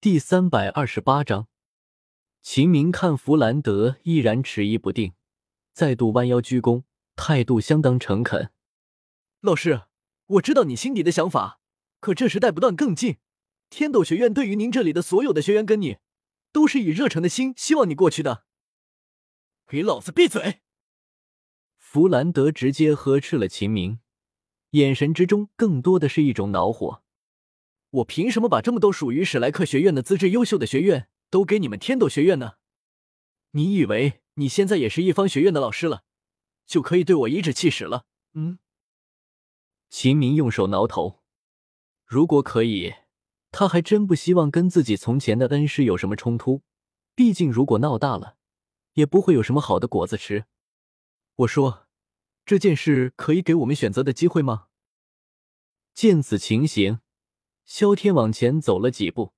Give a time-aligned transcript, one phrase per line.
[0.00, 1.48] 第三百二十八章，
[2.40, 5.14] 秦明看弗兰德依然迟疑不定，
[5.72, 6.84] 再度弯腰鞠躬，
[7.16, 8.52] 态度相当诚恳。
[9.40, 9.86] 老师，
[10.26, 11.58] 我知道你心底的想法，
[11.98, 13.16] 可这时代不断更进，
[13.70, 15.96] 天斗学院对于您这里的所有的学员跟你，
[16.52, 18.44] 都是以热诚的心希望你过去的。
[19.66, 20.60] 给老子闭嘴！
[21.76, 23.98] 弗兰德直接呵斥了秦明，
[24.70, 27.02] 眼神之中更多的是一种恼火。
[27.90, 32.54] 我凭什么把这么多属于史莱克学院的资质优秀的学院都给你们天斗学院呢？
[33.52, 36.04] 你以为你现在也是一方学院的老师了，
[36.66, 38.04] 就可以对我颐指气使了？
[38.34, 38.58] 嗯？
[39.88, 41.22] 秦明用手挠头，
[42.04, 42.92] 如果可以，
[43.50, 46.62] 他还真不希望跟自己从前的恩师有什么冲突。
[47.14, 48.36] 毕竟，如果闹大了，
[48.92, 50.44] 也不会有什么好的果子吃。
[51.36, 51.88] 我说，
[52.44, 54.66] 这件事可以给我们选择的机会吗？
[55.94, 57.00] 见此情形。
[57.68, 59.34] 萧天往前走了几步，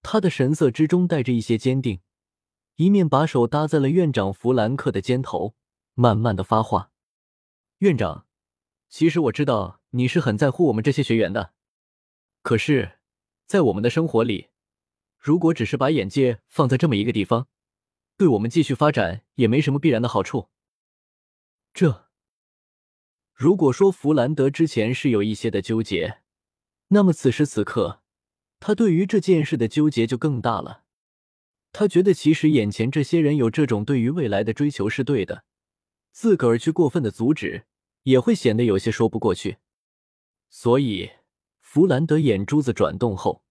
[0.00, 2.00] 他的神色之中带着一些坚定，
[2.76, 5.56] 一面把手搭在了院长弗兰克的肩头，
[5.94, 6.92] 慢慢的发话
[7.78, 8.28] ：“院长，
[8.88, 11.54] 其实我知道你是很在乎我们这些学员的，
[12.42, 13.00] 可是，
[13.46, 14.50] 在我们的生活里，
[15.18, 17.48] 如果只是把眼界放在这么一个地方，
[18.16, 20.50] 对我们继续发展也没什么必然的好处。
[21.74, 22.06] 这，
[23.34, 26.20] 如果说弗兰德之前是有一些的纠结。”
[26.88, 28.02] 那么此时此刻，
[28.60, 30.84] 他对于这件事的纠结就更大了。
[31.72, 35.44] 他觉得，其实眼前这些人有这种对于未来的追求是对的，
[36.12, 37.66] 自个儿去过分的阻止，
[38.04, 39.58] 也会显得有些说不过去。
[40.48, 41.10] 所以，
[41.60, 43.42] 弗兰德眼珠子转动后，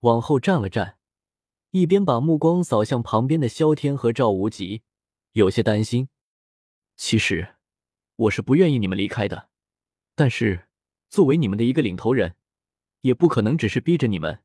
[0.00, 0.98] 往后站了站，
[1.70, 4.82] 一边把目光扫向旁边的萧天和赵无极，
[5.32, 6.08] 有些担心。
[6.96, 7.56] 其实，
[8.14, 9.48] 我是不愿意你们离开的，
[10.14, 10.68] 但是
[11.08, 12.36] 作为你们的一个领头人。
[13.04, 14.42] 也不可能只是逼着你们，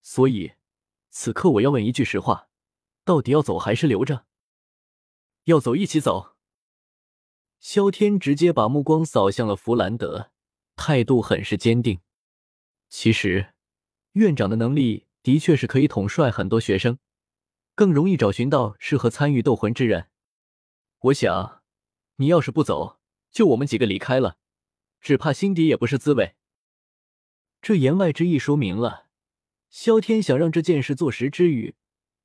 [0.00, 0.54] 所以
[1.08, 2.48] 此刻我要问一句实话：
[3.04, 4.26] 到底要走还是留着？
[5.44, 6.34] 要走一起走。
[7.60, 10.32] 萧天直接把目光扫向了弗兰德，
[10.74, 12.00] 态度很是坚定。
[12.88, 13.54] 其实
[14.14, 16.98] 院长的能力的确是可以统帅很多学生，
[17.76, 20.08] 更容易找寻到适合参与斗魂之人。
[21.02, 21.62] 我想，
[22.16, 22.98] 你要是不走，
[23.30, 24.38] 就我们几个离开了，
[25.00, 26.34] 只怕心底也不是滋味。
[27.62, 29.06] 这言外之意说明了，
[29.70, 31.76] 萧天想让这件事坐实之余，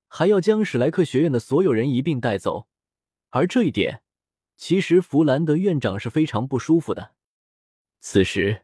[0.07, 2.67] 还要将史莱克学院的所有人一并带走。
[3.29, 4.01] 而这一点，
[4.55, 7.11] 其实弗兰德院长是非常不舒服的。
[7.99, 8.63] 此时，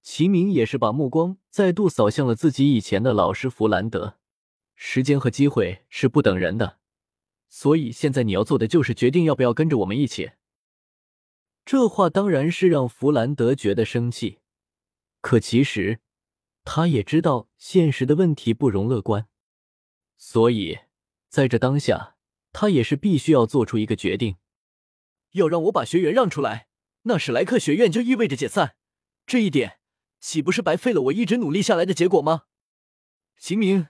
[0.00, 4.16] 齐明也是把目光再度扫向了自己以前的老师弗兰德。
[4.74, 6.78] 时间和机会是不等人的，
[7.50, 10.30] 所以现在你要做的就是决定要不要跟着我们一起。
[11.66, 14.38] 这话当然是让弗兰德觉得生气。
[15.20, 16.00] 可其实，
[16.64, 19.28] 他也知道现实的问题不容乐观，
[20.16, 20.78] 所以
[21.28, 22.16] 在这当下，
[22.52, 24.36] 他也是必须要做出一个决定。
[25.32, 26.68] 要让我把学员让出来，
[27.02, 28.76] 那史莱克学院就意味着解散，
[29.26, 29.80] 这一点
[30.20, 32.44] 岂不是白费了我一直努力下来的结果吗？
[33.36, 33.88] 秦明，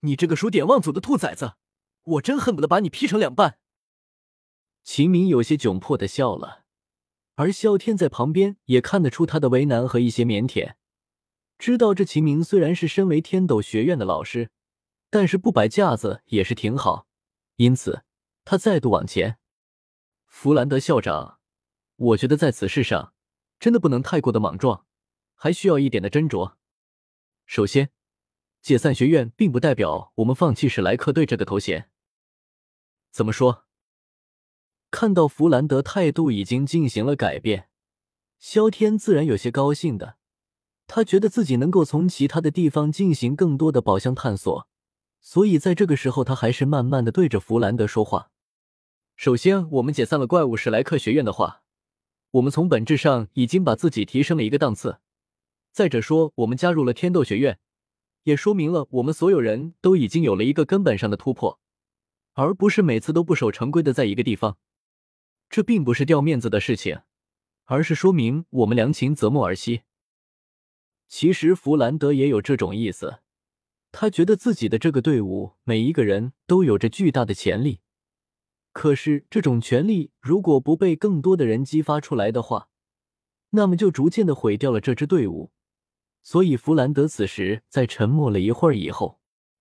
[0.00, 1.54] 你这个数典忘祖的兔崽子，
[2.02, 3.58] 我真恨不得把你劈成两半！
[4.82, 6.63] 秦明有些窘迫的笑了。
[7.36, 10.74] 而萧天在旁边也看得出他的为难和一些腼腆，
[11.58, 14.50] 知道这秦明虽然是身为天斗学院的老师，
[15.10, 17.08] 但是不摆架子也是挺好，
[17.56, 18.04] 因此
[18.44, 19.38] 他再度往前。
[20.26, 21.38] 弗兰德校长，
[21.96, 23.14] 我觉得在此事上
[23.58, 24.86] 真的不能太过的莽撞，
[25.34, 26.54] 还需要一点的斟酌。
[27.46, 27.90] 首先，
[28.62, 31.90] 解散学院并不代表我们放弃史莱克队这个头衔。
[33.10, 33.63] 怎么说？
[34.94, 37.68] 看到弗兰德态度已经进行了改变，
[38.38, 40.18] 萧天自然有些高兴的。
[40.86, 44.68] 他觉得自己能够从其他的地方进行更多的宝箱探索，
[45.20, 48.30] 所以在这个时候，他还是慢慢的对着弗兰德说话。
[49.16, 51.62] 首先，我们解散了怪物史莱克学院的话，
[52.30, 55.00] 我们从本质上已经把自己提升了一个档次。
[55.72, 57.58] 再者说，我们加入了天斗学院，
[58.22, 61.58] 也说明了我们所有人都已经有了一个根本上的突破，
[62.34, 64.56] 而不是每次都不守成规的在一个地方。
[65.48, 67.00] 这并不是掉面子的事情，
[67.64, 69.82] 而是说明我们良禽择木而栖。
[71.08, 73.20] 其实弗兰德也有这种意思，
[73.92, 77.80] 他觉得自己的这个队伍每一个人都有着巨大的潜力，
[78.72, 82.68] 可是这种潜力如果不被更多的人激发出来的话，
[83.50, 85.52] 那么就逐渐的毁掉了这支队伍。
[86.22, 89.20] 所以弗兰德此时在沉默了一会儿以后，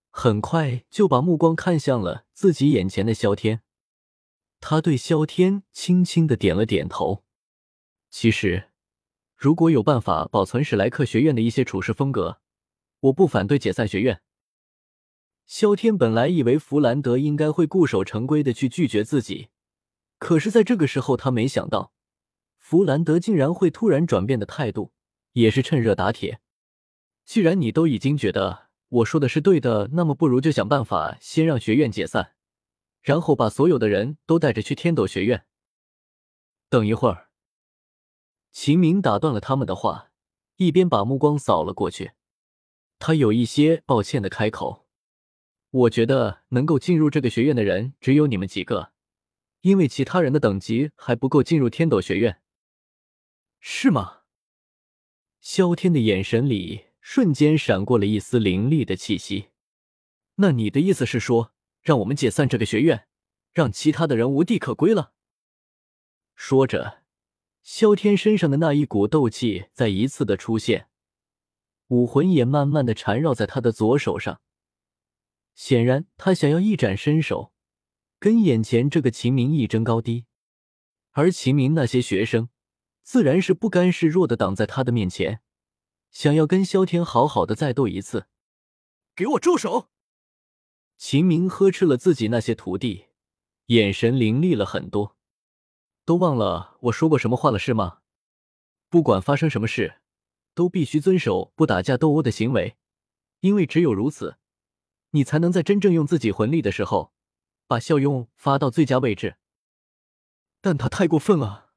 [0.09, 3.61] 很快就把目光看向了自己眼前的萧天。
[4.65, 7.25] 他对萧天轻轻的点了点头。
[8.09, 8.69] 其实，
[9.35, 12.39] 如果有办法保存史莱克学院的一些处事风格，
[13.01, 14.21] 我不反对解散学院。
[15.45, 19.49] 萧天本来以为弗兰德应该会固守成规的去拒绝自己，
[20.17, 21.91] 可是在这个时候，他没想到
[22.57, 24.93] 弗兰德竟然会突然转变的态度，
[25.33, 26.39] 也是趁热打铁。
[27.25, 32.35] 既然你都已经觉得我说的是对的，那么不如就想办法先让学院解散，
[33.03, 35.45] 然后把所有的人都带着去天斗学院。
[36.69, 37.29] 等一会儿，
[38.51, 40.11] 秦明打断了他们的话，
[40.55, 42.13] 一边把目光扫了过去，
[42.97, 44.87] 他有一些抱歉的开口
[45.69, 48.93] ：“我觉得能够进入这个学院的人只有你们几个，
[49.61, 52.41] 因为其他人的等级还不够进入天斗学院，
[53.59, 54.21] 是吗？”
[55.39, 56.85] 萧天的眼神里。
[57.05, 59.49] 瞬间闪过了一丝凌厉的气息。
[60.35, 61.52] 那你的意思是说，
[61.83, 63.07] 让我们解散这个学院，
[63.51, 65.13] 让其他的人无地可归了？
[66.33, 67.03] 说着，
[67.61, 70.87] 萧天身上的那一股斗气再一次的出现，
[71.89, 74.41] 武魂也慢慢的缠绕在他的左手上。
[75.53, 77.53] 显然，他想要一展身手，
[78.17, 80.25] 跟眼前这个秦明一争高低。
[81.11, 82.49] 而秦明那些学生，
[83.03, 85.41] 自然是不甘示弱的挡在他的面前。
[86.09, 88.27] 想要跟萧天好好的再斗一次，
[89.15, 89.89] 给我住手！
[90.97, 93.07] 秦明呵斥了自己那些徒弟，
[93.67, 95.17] 眼神凌厉了很多。
[96.05, 97.99] 都忘了我说过什么话了是吗？
[98.89, 100.01] 不管发生什么事，
[100.53, 102.77] 都必须遵守不打架斗殴的行为，
[103.39, 104.37] 因为只有如此，
[105.11, 107.13] 你才能在真正用自己魂力的时候，
[107.67, 109.37] 把效用发到最佳位置。
[110.61, 111.71] 但他太过分了。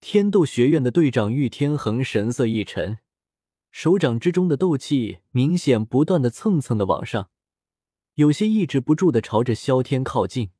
[0.00, 2.98] 天斗学院的队长玉天恒神色一沉。
[3.70, 7.30] 手掌之中的斗气明显不断的蹭蹭的往上，
[8.14, 10.50] 有些抑制不住的朝着萧天靠近。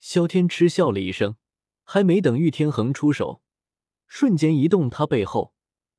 [0.00, 1.36] 萧天嗤笑了一声，
[1.84, 3.40] 还没等玉天恒出手，
[4.06, 5.54] 瞬间移动他背后，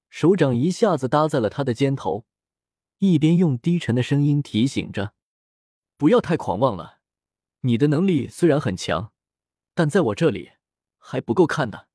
[0.10, 2.26] 手掌一下子搭在了他的肩头，
[3.00, 5.14] 一边用低沉的声音提醒着
[5.98, 7.00] ：“不要太狂妄了，
[7.62, 9.14] 你的能力虽然很强，
[9.74, 10.52] 但在我这里
[10.98, 11.88] 还不够看的。”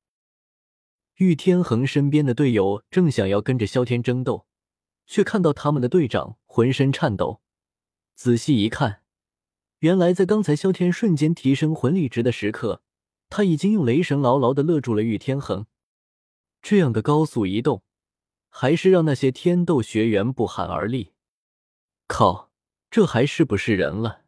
[1.17, 4.47] 玉天恒身边的队友正想要跟着萧天争斗，
[5.05, 7.41] 却看到他们的队长浑身颤抖。
[8.23, 9.01] 仔细一看，
[9.79, 12.83] 原来在刚才萧天瞬间提升魂力值的时刻，
[13.31, 15.65] 他已经用雷神牢牢的勒住了玉天恒。
[16.61, 17.81] 这样的高速移动，
[18.47, 21.13] 还是让那些天斗学员不寒而栗。
[22.05, 22.51] 靠，
[22.91, 24.20] 这还是不是人了？